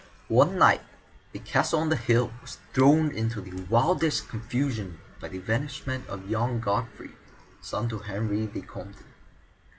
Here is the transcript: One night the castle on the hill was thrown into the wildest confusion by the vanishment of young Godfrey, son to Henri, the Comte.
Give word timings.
One 0.33 0.57
night 0.57 0.81
the 1.31 1.37
castle 1.37 1.79
on 1.79 1.89
the 1.89 1.95
hill 1.95 2.33
was 2.41 2.57
thrown 2.73 3.11
into 3.11 3.39
the 3.39 3.61
wildest 3.69 4.29
confusion 4.29 4.99
by 5.19 5.27
the 5.27 5.37
vanishment 5.37 6.07
of 6.07 6.27
young 6.27 6.59
Godfrey, 6.59 7.11
son 7.61 7.87
to 7.89 7.99
Henri, 7.99 8.47
the 8.47 8.61
Comte. 8.63 9.03